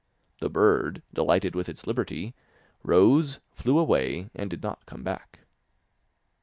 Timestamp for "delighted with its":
1.13-1.85